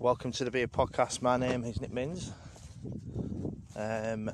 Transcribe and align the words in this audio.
Welcome 0.00 0.32
to 0.32 0.44
the 0.44 0.50
Beer 0.50 0.66
Podcast. 0.66 1.20
My 1.20 1.36
name 1.36 1.62
is 1.62 1.78
Nick 1.78 1.92
Minns, 1.92 2.32
um, 3.76 4.30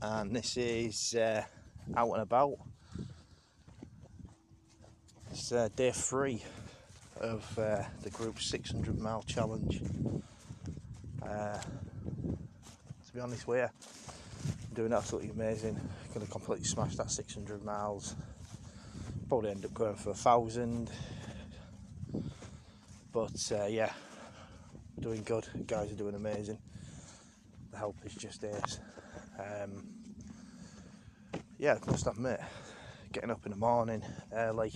and 0.00 0.36
this 0.36 0.56
is 0.56 1.16
uh, 1.16 1.42
Out 1.96 2.12
and 2.12 2.22
About. 2.22 2.54
It's 5.32 5.50
uh, 5.50 5.70
day 5.74 5.90
three 5.90 6.44
of 7.20 7.58
uh, 7.58 7.82
the 8.04 8.10
group 8.10 8.40
600 8.40 8.96
mile 9.00 9.24
challenge. 9.24 9.82
Uh, 11.20 11.58
to 11.58 13.12
be 13.12 13.18
honest 13.18 13.48
with 13.48 13.58
you, 13.58 13.64
I'm 13.64 14.74
doing 14.74 14.92
absolutely 14.92 15.30
amazing. 15.30 15.74
Going 16.14 16.24
to 16.24 16.30
completely 16.30 16.64
smash 16.64 16.94
that 16.94 17.10
600 17.10 17.64
miles. 17.64 18.14
Probably 19.28 19.50
end 19.50 19.64
up 19.64 19.74
going 19.74 19.96
for 19.96 20.10
a 20.10 20.14
thousand, 20.14 20.92
but 23.12 23.52
uh, 23.52 23.66
yeah, 23.66 23.90
doing 25.00 25.22
good. 25.22 25.46
guys 25.66 25.92
are 25.92 25.96
doing 25.96 26.14
amazing. 26.14 26.58
The 27.70 27.78
help 27.78 27.96
is 28.04 28.14
just 28.14 28.44
ace. 28.44 28.80
Um, 29.38 29.86
yeah, 31.58 31.76
I 31.80 31.90
must 31.90 32.06
admit, 32.06 32.40
getting 33.12 33.30
up 33.30 33.44
in 33.44 33.52
the 33.52 33.58
morning 33.58 34.02
early, 34.32 34.72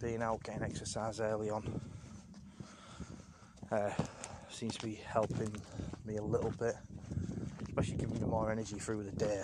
being 0.00 0.22
out, 0.22 0.42
getting 0.42 0.62
exercise 0.62 1.20
early 1.20 1.50
on, 1.50 1.80
uh, 3.70 3.90
seems 4.50 4.76
to 4.76 4.86
be 4.86 4.94
helping 5.06 5.54
me 6.06 6.16
a 6.16 6.22
little 6.22 6.52
bit, 6.58 6.74
especially 7.68 7.96
giving 7.96 8.20
me 8.20 8.26
more 8.26 8.50
energy 8.50 8.78
through 8.78 9.04
the 9.04 9.12
day. 9.12 9.42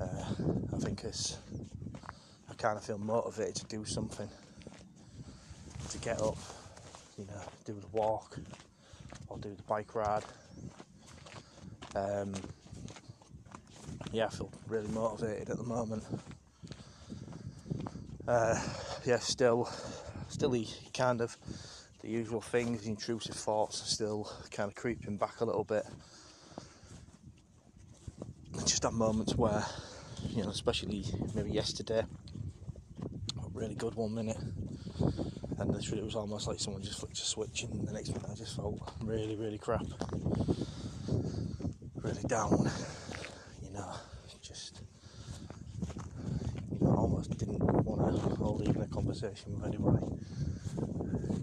Uh, 0.00 0.24
I 0.74 0.78
think 0.78 1.04
it's, 1.04 1.38
I 2.50 2.54
kind 2.54 2.76
of 2.76 2.84
feel 2.84 2.98
motivated 2.98 3.56
to 3.56 3.64
do 3.66 3.84
something, 3.84 4.28
to 5.90 5.98
get 5.98 6.20
up, 6.20 6.38
you 7.18 7.26
know, 7.26 7.40
do 7.64 7.74
the 7.74 7.86
walk 7.88 8.38
or 9.28 9.38
do 9.38 9.54
the 9.54 9.62
bike 9.64 9.94
ride. 9.94 10.24
Um, 11.94 12.32
yeah, 14.12 14.26
I 14.26 14.28
feel 14.30 14.50
really 14.68 14.88
motivated 14.88 15.50
at 15.50 15.56
the 15.56 15.64
moment. 15.64 16.04
Uh, 18.26 18.58
yeah, 19.04 19.18
still, 19.18 19.68
still 20.28 20.50
the 20.50 20.66
kind 20.94 21.20
of 21.20 21.36
the 22.02 22.08
usual 22.08 22.40
things, 22.40 22.82
the 22.82 22.90
intrusive 22.90 23.34
thoughts 23.34 23.82
are 23.82 23.86
still 23.86 24.30
kind 24.50 24.68
of 24.68 24.74
creeping 24.74 25.16
back 25.16 25.40
a 25.40 25.44
little 25.44 25.64
bit. 25.64 25.84
Just 28.64 28.84
at 28.84 28.92
moments 28.92 29.36
where, 29.36 29.64
you 30.30 30.42
know, 30.42 30.50
especially 30.50 31.04
maybe 31.34 31.50
yesterday, 31.50 32.00
a 32.00 33.48
really 33.54 33.74
good 33.74 33.94
one 33.94 34.14
minute, 34.14 34.38
and 35.62 35.72
literally 35.72 36.00
it 36.00 36.04
was 36.04 36.16
almost 36.16 36.48
like 36.48 36.58
someone 36.58 36.82
just 36.82 36.98
flicked 36.98 37.18
a 37.18 37.24
switch, 37.24 37.62
and 37.62 37.86
the 37.86 37.92
next 37.92 38.08
minute 38.08 38.26
I 38.30 38.34
just 38.34 38.56
felt 38.56 38.92
really, 39.00 39.36
really 39.36 39.58
crap, 39.58 39.86
really 41.96 42.22
down. 42.26 42.68
You 43.62 43.70
know, 43.70 43.94
just 44.42 44.80
you 46.72 46.80
know, 46.80 46.94
almost 46.96 47.38
didn't 47.38 47.62
want 47.84 48.12
to 48.12 48.20
hold 48.36 48.68
even 48.68 48.82
a 48.82 48.88
conversation 48.88 49.54
with 49.54 49.64
anybody. 49.66 50.04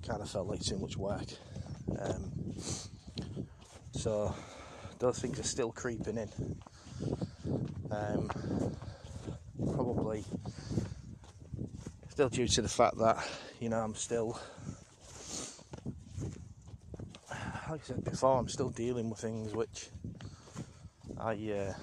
Kind 0.06 0.22
of 0.22 0.30
felt 0.30 0.48
like 0.48 0.62
too 0.62 0.78
much 0.78 0.98
work. 0.98 1.28
Um, 1.98 2.54
so 3.94 4.36
those 5.00 5.20
things 5.20 5.40
are 5.40 5.44
still 5.44 5.72
creeping 5.72 6.18
in. 6.18 6.30
Um, 7.90 8.30
probably 9.74 10.26
still 12.19 12.28
due 12.28 12.47
to 12.50 12.62
the 12.62 12.68
fact 12.68 12.97
that 12.97 13.25
you 13.62 13.69
know 13.69 13.78
I'm 13.78 13.96
still 13.96 14.38
like 17.69 17.80
I 17.80 17.84
said 17.84 18.03
before 18.03 18.38
I'm 18.38 18.50
still 18.50 18.68
dealing 18.68 19.09
with 19.09 19.19
things 19.19 19.56
which 19.56 19.88
I 21.18 21.31
uh, 21.31 21.74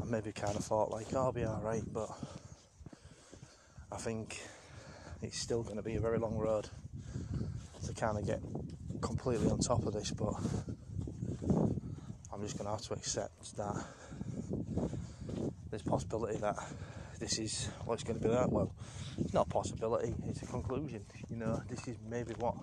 I 0.00 0.04
maybe 0.04 0.30
kind 0.30 0.54
of 0.54 0.62
thought 0.62 0.92
like 0.92 1.08
oh, 1.14 1.18
I'll 1.18 1.32
be 1.32 1.44
alright 1.44 1.82
but 1.92 2.10
I 3.90 3.96
think 3.96 4.40
it's 5.20 5.40
still 5.40 5.64
going 5.64 5.74
to 5.74 5.82
be 5.82 5.96
a 5.96 6.00
very 6.00 6.20
long 6.20 6.38
road 6.38 6.68
to 7.86 7.92
kind 7.92 8.18
of 8.18 8.24
get 8.24 8.38
completely 9.00 9.50
on 9.50 9.58
top 9.58 9.84
of 9.84 9.94
this 9.94 10.12
but 10.12 10.34
I'm 12.32 12.40
just 12.40 12.56
going 12.56 12.66
to 12.66 12.70
have 12.70 12.82
to 12.82 12.92
accept 12.92 13.56
that 13.56 13.84
there's 15.70 15.82
possibility 15.82 16.38
that 16.38 16.56
this 17.24 17.38
is 17.38 17.70
what 17.86 17.94
it's 17.94 18.04
going 18.04 18.20
to 18.20 18.28
be 18.28 18.32
like. 18.32 18.50
Well, 18.50 18.70
it's 19.16 19.32
not 19.32 19.46
a 19.46 19.50
possibility; 19.50 20.12
it's 20.28 20.42
a 20.42 20.46
conclusion. 20.46 21.06
You 21.30 21.36
know, 21.36 21.62
this 21.70 21.88
is 21.88 21.96
maybe 22.06 22.34
what 22.38 22.54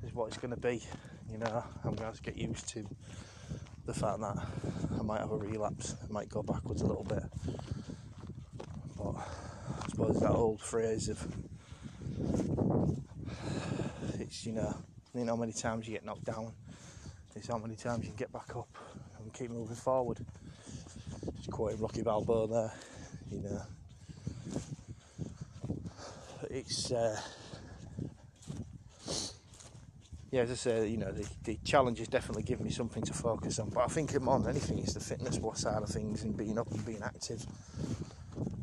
this 0.00 0.10
is 0.10 0.14
what 0.14 0.28
it's 0.28 0.38
going 0.38 0.54
to 0.54 0.60
be. 0.60 0.82
You 1.30 1.36
know, 1.36 1.62
I'm 1.84 1.94
going 1.94 2.10
to 2.10 2.16
to 2.16 2.22
get 2.22 2.38
used 2.38 2.68
to 2.70 2.86
the 3.84 3.92
fact 3.92 4.20
that 4.20 4.36
I 4.98 5.02
might 5.02 5.20
have 5.20 5.32
a 5.32 5.36
relapse, 5.36 5.94
I 6.02 6.10
might 6.10 6.30
go 6.30 6.42
backwards 6.42 6.80
a 6.80 6.86
little 6.86 7.04
bit. 7.04 7.22
But 8.96 9.16
I 9.16 9.88
suppose 9.90 10.20
that 10.20 10.30
old 10.30 10.62
phrase 10.62 11.10
of 11.10 11.26
it's 14.18 14.46
you 14.46 14.52
know, 14.52 14.74
you 15.14 15.24
know 15.26 15.36
how 15.36 15.40
many 15.40 15.52
times 15.52 15.86
you 15.86 15.92
get 15.92 16.06
knocked 16.06 16.24
down, 16.24 16.54
it's 17.36 17.48
how 17.48 17.58
many 17.58 17.76
times 17.76 18.04
you 18.04 18.08
can 18.08 18.16
get 18.16 18.32
back 18.32 18.56
up 18.56 18.74
and 19.18 19.30
keep 19.34 19.50
moving 19.50 19.76
forward. 19.76 20.24
Just 21.36 21.50
quoting 21.50 21.78
Rocky 21.78 22.02
Balboa 22.02 22.48
there 22.48 22.72
you 23.30 23.40
know. 23.42 23.62
It's 26.50 26.90
uh, 26.90 27.20
yeah, 30.30 30.42
as 30.42 30.50
I 30.50 30.54
say, 30.54 30.88
you 30.88 30.96
know, 30.96 31.10
the, 31.10 31.26
the 31.44 31.58
challenges 31.64 32.06
definitely 32.06 32.44
give 32.44 32.60
me 32.60 32.70
something 32.70 33.02
to 33.02 33.12
focus 33.12 33.58
on. 33.58 33.70
But 33.70 33.84
I 33.84 33.86
think 33.88 34.18
more 34.20 34.38
than 34.38 34.50
anything, 34.50 34.78
it's 34.78 34.94
the 34.94 35.00
fitness 35.00 35.38
side 35.60 35.82
of 35.82 35.88
things 35.88 36.22
and 36.22 36.36
being 36.36 36.58
up 36.58 36.70
and 36.70 36.84
being 36.86 37.02
active. 37.02 37.44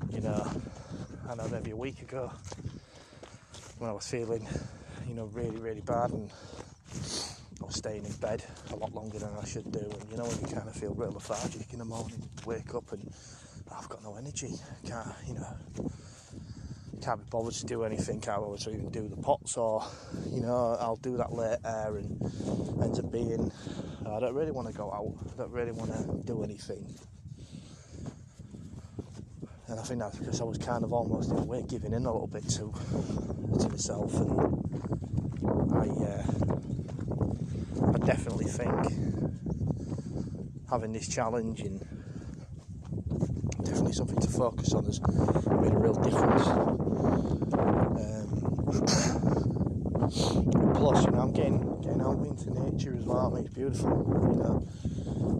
You 0.09 0.21
know, 0.21 0.49
I 1.29 1.35
know 1.35 1.47
maybe 1.49 1.71
a 1.71 1.75
week 1.75 2.01
ago 2.01 2.31
when 3.79 3.89
I 3.89 3.93
was 3.93 4.07
feeling, 4.07 4.47
you 5.07 5.13
know, 5.13 5.25
really, 5.25 5.57
really 5.57 5.81
bad 5.81 6.11
and 6.11 6.31
I 7.61 7.65
was 7.65 7.75
staying 7.75 8.05
in 8.05 8.13
bed 8.13 8.43
a 8.71 8.75
lot 8.77 8.93
longer 8.93 9.19
than 9.19 9.31
I 9.39 9.45
should 9.45 9.69
do. 9.71 9.79
And 9.79 10.11
you 10.11 10.17
know, 10.17 10.23
when 10.23 10.39
you 10.39 10.55
kind 10.55 10.69
of 10.69 10.75
feel 10.75 10.93
real 10.93 11.11
lethargic 11.11 11.73
in 11.73 11.79
the 11.79 11.85
morning, 11.85 12.29
wake 12.45 12.73
up 12.73 12.91
and 12.93 13.11
I've 13.75 13.89
got 13.89 14.03
no 14.03 14.15
energy. 14.15 14.53
Can't, 14.85 15.07
you 15.27 15.33
know, 15.35 15.57
can't 17.01 17.19
be 17.19 17.25
bothered 17.29 17.53
to 17.53 17.65
do 17.65 17.83
anything. 17.83 18.19
Can't 18.21 18.41
bother 18.41 18.57
to 18.57 18.69
even 18.71 18.89
do 18.89 19.07
the 19.07 19.17
pots, 19.17 19.57
or 19.57 19.83
you 20.31 20.41
know, 20.41 20.77
I'll 20.79 20.97
do 20.97 21.17
that 21.17 21.33
later, 21.33 21.97
and 21.97 22.21
ends 22.81 22.99
up 22.99 23.11
being 23.11 23.51
I 24.05 24.19
don't 24.19 24.33
really 24.33 24.51
want 24.51 24.67
to 24.67 24.73
go 24.73 24.91
out. 24.91 25.13
I 25.33 25.37
don't 25.37 25.51
really 25.51 25.71
want 25.71 25.91
to 25.93 26.23
do 26.25 26.43
anything. 26.43 26.85
And 29.67 29.79
I 29.79 29.83
think 29.83 29.99
that's 29.99 30.17
because 30.17 30.39
I 30.39 30.45
was 30.45 30.57
kind 30.57 30.83
of 30.83 30.93
almost 30.93 31.29
in 31.29 31.37
a 31.37 31.43
way 31.43 31.63
giving 31.67 31.93
in 31.93 32.05
a 32.05 32.11
little 32.11 32.27
bit 32.27 32.47
to 32.49 32.73
to 33.59 33.69
myself, 33.69 34.13
and 34.15 34.31
I 35.73 35.87
uh, 35.87 36.23
I 37.93 37.97
definitely 38.05 38.45
think 38.45 38.93
having 40.69 40.93
this 40.93 41.07
challenge 41.07 41.61
and 41.61 41.96
definitely 43.67 43.93
something 43.93 44.19
to 44.19 44.29
focus 44.29 44.73
on 44.73 44.85
has 44.85 45.01
made 45.01 45.73
a 45.73 45.77
real 45.77 45.93
difference. 45.93 46.47
Um, 46.47 46.77
plus, 50.73 51.03
you 51.05 51.11
know, 51.11 51.19
I'm 51.19 51.33
getting 51.33 51.81
getting 51.81 52.01
out 52.01 52.25
into 52.25 52.49
nature 52.63 52.95
as 52.97 53.03
well. 53.03 53.35
It's 53.35 53.53
beautiful. 53.53 53.89
You 54.31 54.35
know, 54.41 54.65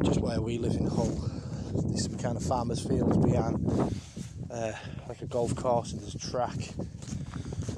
just 0.04 0.20
where 0.20 0.42
we 0.42 0.58
live 0.58 0.74
in 0.74 0.88
Hull, 0.88 1.30
there's 1.74 2.04
some 2.04 2.18
kind 2.18 2.36
of 2.36 2.44
farmers' 2.44 2.86
fields 2.86 3.18
behind, 3.18 3.94
uh, 4.52 4.74
like 5.08 5.22
a 5.22 5.26
golf 5.26 5.56
course, 5.56 5.94
and 5.94 6.02
there's 6.02 6.16
a 6.16 6.20
track. 6.20 6.58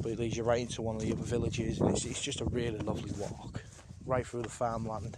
But 0.02 0.14
it 0.14 0.20
leads 0.20 0.36
you 0.36 0.44
right 0.44 0.62
into 0.62 0.82
one 0.82 0.96
of 0.96 1.02
the 1.04 1.12
other 1.12 1.24
villages, 1.24 1.80
and 1.80 1.92
it's, 1.92 2.06
it's 2.06 2.22
just 2.22 2.42
a 2.42 2.46
really 2.46 2.80
lovely 2.80 3.12
walk, 3.18 3.64
right 4.06 4.26
through 4.26 4.44
the 4.44 4.50
farmland. 4.50 5.18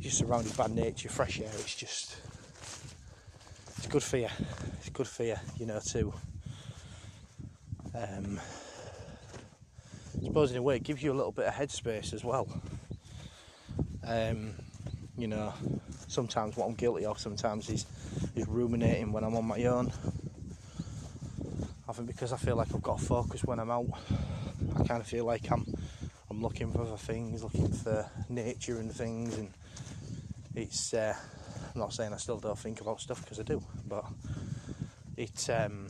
Just 0.00 0.18
surrounded 0.18 0.56
by 0.56 0.68
nature, 0.68 1.08
fresh 1.08 1.40
air. 1.40 1.50
It's 1.54 1.74
just 1.74 2.16
good 3.88 4.02
for 4.02 4.18
you. 4.18 4.28
It's 4.78 4.90
good 4.90 5.06
for 5.06 5.22
you, 5.22 5.36
you 5.56 5.64
know, 5.64 5.80
to 5.80 6.12
um, 7.94 8.38
I 10.20 10.24
suppose 10.24 10.50
in 10.50 10.58
a 10.58 10.62
way 10.62 10.76
it 10.76 10.82
gives 10.82 11.02
you 11.02 11.10
a 11.10 11.14
little 11.14 11.32
bit 11.32 11.46
of 11.46 11.54
headspace 11.54 12.12
as 12.12 12.22
well. 12.22 12.46
Um, 14.06 14.52
you 15.16 15.26
know, 15.26 15.54
sometimes 16.06 16.56
what 16.56 16.66
I'm 16.66 16.74
guilty 16.74 17.06
of 17.06 17.18
sometimes 17.18 17.70
is 17.70 17.86
is 18.36 18.46
ruminating 18.46 19.10
when 19.10 19.24
I'm 19.24 19.34
on 19.34 19.46
my 19.46 19.64
own. 19.64 19.90
I 21.88 21.92
think 21.92 22.08
because 22.08 22.34
I 22.34 22.36
feel 22.36 22.56
like 22.56 22.74
I've 22.74 22.82
got 22.82 22.98
to 22.98 23.04
focus 23.06 23.42
when 23.44 23.58
I'm 23.58 23.70
out. 23.70 23.86
I 24.76 24.84
kind 24.84 25.00
of 25.00 25.06
feel 25.06 25.24
like 25.24 25.50
I'm 25.50 25.64
I'm 26.30 26.42
looking 26.42 26.70
for 26.72 26.82
other 26.82 26.98
things, 26.98 27.42
looking 27.42 27.72
for 27.72 28.06
nature 28.28 28.80
and 28.80 28.92
things, 28.92 29.38
and 29.38 29.48
it's 30.54 30.92
uh, 30.92 31.16
I'm 31.78 31.82
not 31.82 31.92
saying 31.92 32.12
I 32.12 32.16
still 32.16 32.38
don't 32.38 32.58
think 32.58 32.80
about 32.80 33.00
stuff 33.00 33.22
because 33.22 33.38
I 33.38 33.44
do, 33.44 33.62
but 33.86 34.04
it's 35.16 35.48
um, 35.48 35.86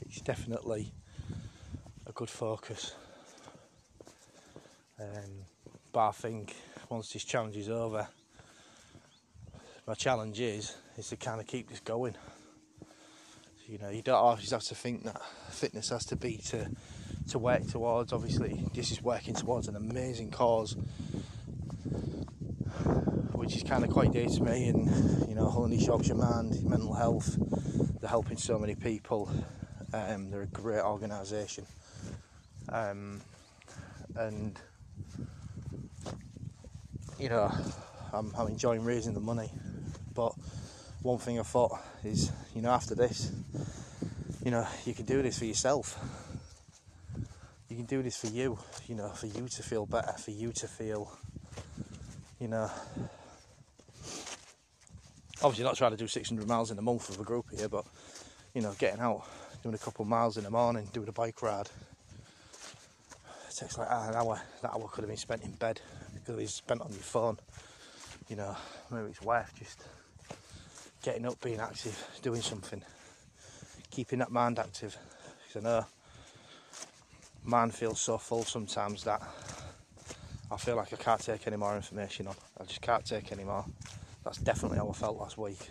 it's 0.00 0.20
definitely 0.20 0.90
a 2.04 2.10
good 2.10 2.22
good 2.22 2.30
focus. 2.30 2.96
Um, 4.98 5.44
but 5.92 6.08
I 6.08 6.10
think 6.10 6.56
once 6.88 7.12
this 7.12 7.22
challenge 7.22 7.56
is 7.56 7.68
over, 7.68 8.08
my 9.86 9.94
challenge 9.94 10.40
is 10.40 10.74
is 10.96 11.10
to 11.10 11.16
kind 11.16 11.40
of 11.40 11.46
keep 11.46 11.68
this 11.68 11.78
going. 11.78 12.16
So, 12.84 13.72
you 13.72 13.78
know, 13.78 13.90
you 13.90 14.02
don't 14.02 14.16
always 14.16 14.50
have 14.50 14.64
to 14.64 14.74
think 14.74 15.04
that 15.04 15.22
fitness 15.50 15.90
has 15.90 16.04
to 16.06 16.16
be 16.16 16.38
to 16.48 16.68
to 17.28 17.38
work 17.38 17.64
towards. 17.68 18.12
Obviously, 18.12 18.64
this 18.74 18.90
is 18.90 19.00
working 19.00 19.34
towards 19.34 19.68
an 19.68 19.76
amazing 19.76 20.32
cause, 20.32 20.76
which 23.42 23.56
is 23.56 23.64
kind 23.64 23.82
of 23.82 23.90
quite 23.90 24.12
dear 24.12 24.28
to 24.28 24.40
me. 24.40 24.68
And 24.68 25.28
you 25.28 25.34
know, 25.34 25.50
Hull 25.50 25.72
East 25.72 25.88
Yorkshire 25.88 26.14
Mind, 26.14 26.62
mental 26.62 26.94
health, 26.94 27.36
they're 28.00 28.08
helping 28.08 28.36
so 28.36 28.56
many 28.56 28.76
people. 28.76 29.28
Um, 29.92 30.30
they're 30.30 30.42
a 30.42 30.46
great 30.46 30.80
organisation, 30.80 31.66
um, 32.68 33.20
and 34.14 34.56
you 37.18 37.30
know, 37.30 37.52
I'm, 38.12 38.32
I'm 38.38 38.46
enjoying 38.46 38.84
raising 38.84 39.12
the 39.12 39.20
money. 39.20 39.50
But 40.14 40.34
one 41.02 41.18
thing 41.18 41.40
I 41.40 41.42
thought 41.42 41.80
is, 42.04 42.30
you 42.54 42.62
know, 42.62 42.70
after 42.70 42.94
this, 42.94 43.32
you 44.44 44.52
know, 44.52 44.68
you 44.84 44.94
can 44.94 45.04
do 45.04 45.20
this 45.20 45.40
for 45.40 45.46
yourself. 45.46 45.98
You 47.68 47.74
can 47.76 47.86
do 47.86 48.04
this 48.04 48.16
for 48.16 48.28
you, 48.28 48.56
you 48.86 48.94
know, 48.94 49.08
for 49.08 49.26
you 49.26 49.48
to 49.48 49.62
feel 49.64 49.84
better, 49.84 50.12
for 50.12 50.30
you 50.30 50.52
to 50.52 50.68
feel, 50.68 51.18
you 52.38 52.46
know. 52.46 52.70
Obviously, 55.44 55.64
not 55.64 55.76
trying 55.76 55.90
to 55.90 55.96
do 55.96 56.06
600 56.06 56.46
miles 56.46 56.70
in 56.70 56.78
a 56.78 56.82
month 56.82 57.10
with 57.10 57.18
a 57.18 57.24
group 57.24 57.46
here, 57.50 57.68
but 57.68 57.84
you 58.54 58.62
know, 58.62 58.72
getting 58.78 59.00
out, 59.00 59.24
doing 59.64 59.74
a 59.74 59.78
couple 59.78 60.04
of 60.04 60.08
miles 60.08 60.36
in 60.36 60.44
the 60.44 60.50
morning, 60.50 60.88
doing 60.92 61.08
a 61.08 61.12
bike 61.12 61.42
ride. 61.42 61.68
It 63.48 63.56
takes 63.56 63.76
like 63.76 63.88
an 63.90 64.14
hour. 64.14 64.40
That 64.62 64.72
hour 64.72 64.88
could 64.88 65.02
have 65.02 65.08
been 65.08 65.16
spent 65.16 65.42
in 65.42 65.50
bed, 65.50 65.80
could 66.24 66.32
have 66.32 66.38
been 66.38 66.46
spent 66.46 66.80
on 66.80 66.90
your 66.90 67.00
phone. 67.00 67.38
You 68.28 68.36
know, 68.36 68.56
maybe 68.92 69.08
it's 69.08 69.20
worth 69.20 69.52
just 69.58 69.82
getting 71.02 71.26
up, 71.26 71.40
being 71.40 71.58
active, 71.58 72.00
doing 72.22 72.40
something, 72.40 72.80
keeping 73.90 74.20
that 74.20 74.30
mind 74.30 74.60
active. 74.60 74.96
Because 75.48 75.66
I 75.66 75.68
know 75.68 75.86
mind 77.42 77.74
feels 77.74 78.00
so 78.00 78.16
full 78.16 78.44
sometimes 78.44 79.02
that 79.04 79.20
I 80.52 80.56
feel 80.56 80.76
like 80.76 80.92
I 80.92 80.96
can't 80.96 81.20
take 81.20 81.48
any 81.48 81.56
more 81.56 81.74
information 81.74 82.28
on. 82.28 82.36
I 82.60 82.64
just 82.64 82.80
can't 82.80 83.04
take 83.04 83.32
any 83.32 83.42
more. 83.42 83.64
That's 84.24 84.38
definitely 84.38 84.78
how 84.78 84.88
I 84.88 84.92
felt 84.92 85.18
last 85.18 85.36
week. 85.36 85.70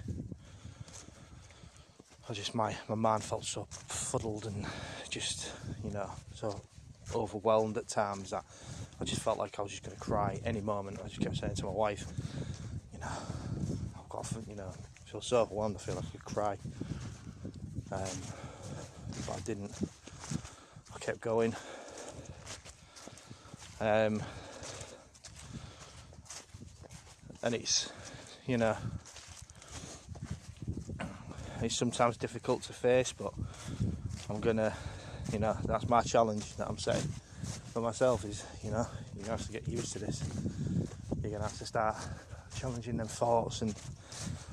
I 2.29 2.33
just 2.33 2.53
my 2.53 2.75
my 2.87 2.95
mind 2.95 3.23
felt 3.23 3.45
so 3.45 3.67
fuddled 3.69 4.45
and 4.45 4.65
just 5.09 5.51
you 5.83 5.91
know 5.91 6.09
so 6.33 6.61
overwhelmed 7.15 7.77
at 7.77 7.87
times 7.87 8.31
that 8.31 8.45
I 8.99 9.03
just 9.03 9.21
felt 9.21 9.37
like 9.37 9.57
I 9.59 9.61
was 9.61 9.71
just 9.71 9.83
going 9.83 9.95
to 9.95 10.01
cry 10.01 10.39
any 10.45 10.61
moment. 10.61 10.99
I 11.03 11.07
just 11.07 11.21
kept 11.21 11.37
saying 11.37 11.55
to 11.55 11.65
my 11.65 11.71
wife, 11.71 12.05
you 12.93 12.99
know, 12.99 13.07
I've 13.97 14.09
got 14.09 14.27
you 14.47 14.55
know 14.55 14.71
I 14.71 15.09
feel 15.09 15.21
so 15.21 15.41
overwhelmed. 15.41 15.75
I 15.77 15.79
feel 15.79 15.95
like 15.95 16.05
I 16.05 16.11
could 16.11 16.25
cry, 16.25 16.57
um, 17.91 18.17
but 19.27 19.35
I 19.35 19.39
didn't. 19.45 19.71
I 20.95 20.99
kept 20.99 21.21
going. 21.21 21.55
Um, 23.79 24.21
and 27.43 27.55
it's 27.55 27.91
you 28.51 28.57
know 28.57 28.75
it's 31.61 31.77
sometimes 31.77 32.17
difficult 32.17 32.63
to 32.63 32.73
face, 32.73 33.13
but 33.13 33.33
I'm 34.29 34.41
gonna, 34.41 34.73
you 35.31 35.39
know, 35.39 35.55
that's 35.63 35.87
my 35.87 36.01
challenge 36.01 36.57
that 36.57 36.67
I'm 36.67 36.77
setting 36.77 37.09
for 37.71 37.81
myself. 37.81 38.25
Is 38.25 38.43
you 38.61 38.71
know, 38.71 38.85
you're 39.15 39.23
gonna 39.23 39.37
have 39.37 39.45
to 39.45 39.53
get 39.53 39.69
used 39.69 39.93
to 39.93 39.99
this. 39.99 40.21
You're 41.21 41.31
gonna 41.31 41.43
have 41.43 41.57
to 41.59 41.65
start 41.65 41.95
challenging 42.57 42.97
them 42.97 43.07
thoughts 43.07 43.61
and 43.61 43.73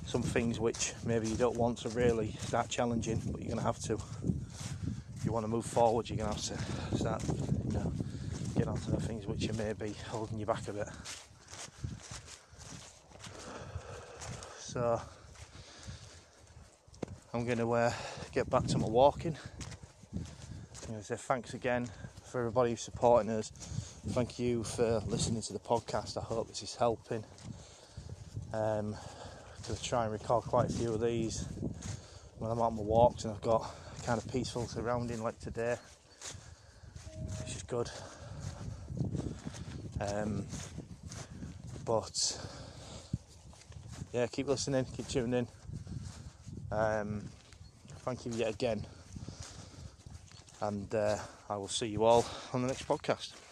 some 0.07 0.23
things 0.23 0.61
which 0.61 0.93
maybe 1.05 1.27
you 1.27 1.37
don't 1.37 1.57
want 1.57 1.79
to 1.79 1.89
really 1.89 2.37
start 2.39 2.69
challenging, 2.69 3.21
but 3.33 3.41
you're 3.41 3.51
gonna 3.51 3.63
have 3.63 3.81
to. 3.81 3.95
If 5.17 5.25
you 5.25 5.33
want 5.33 5.43
to 5.43 5.49
move 5.49 5.67
forward, 5.67 6.09
you're 6.09 6.19
gonna 6.19 6.35
have 6.35 6.43
to 6.43 6.97
start, 6.97 7.25
you 7.27 7.73
know, 7.73 7.93
get 8.55 8.69
onto 8.69 8.93
the 8.93 9.01
things 9.01 9.27
which 9.27 9.51
are 9.51 9.55
maybe 9.55 9.97
holding 10.09 10.39
you 10.39 10.47
back 10.47 10.69
a 10.69 10.73
bit. 10.73 10.89
So 14.69 15.01
I'm 17.33 17.47
going 17.47 17.57
to 17.57 17.73
uh, 17.73 17.91
get 18.33 18.51
back 18.51 18.67
to 18.67 18.77
my 18.77 18.87
walking. 18.87 19.35
Going 20.87 21.01
to 21.01 21.03
say 21.03 21.17
thanks 21.17 21.55
again 21.55 21.89
for 22.31 22.41
everybody 22.41 22.71
who's 22.73 22.83
supporting 22.83 23.31
us. 23.31 23.49
Thank 24.09 24.39
you 24.39 24.65
for 24.65 25.03
listening 25.07 25.41
to 25.41 25.55
the 25.55 25.59
podcast. 25.59 26.19
I 26.19 26.21
hope 26.21 26.49
this 26.49 26.63
is 26.63 26.75
helping. 26.75 27.25
Um, 28.53 28.95
I'm 28.95 29.63
going 29.67 29.77
to 29.77 29.83
try 29.83 30.03
and 30.03 30.13
record 30.13 30.45
quite 30.45 30.69
a 30.69 30.73
few 30.75 30.93
of 30.93 31.01
these 31.01 31.47
when 32.37 32.51
I'm 32.51 32.61
on 32.61 32.77
my 32.77 32.83
walks 32.83 33.25
and 33.25 33.33
I've 33.33 33.41
got 33.41 33.75
kind 34.05 34.23
of 34.23 34.31
peaceful 34.31 34.69
surrounding 34.69 35.23
like 35.23 35.39
today, 35.39 35.77
which 37.41 37.57
is 37.57 37.63
good. 37.63 37.89
Um, 39.99 40.45
but 41.87 42.39
yeah, 44.19 44.27
keep 44.27 44.49
listening, 44.49 44.85
keep 44.97 45.07
tuning 45.07 45.47
in. 46.73 46.77
Um, 46.77 47.23
thank 48.01 48.27
you 48.27 48.33
yet 48.33 48.51
again, 48.51 48.85
and 50.61 50.93
uh, 50.93 51.19
I 51.49 51.57
will 51.57 51.69
see 51.69 51.87
you 51.87 52.05
all 52.05 52.27
on 52.53 52.63
the 52.63 52.69
next 52.69 52.89
podcast. 52.89 53.48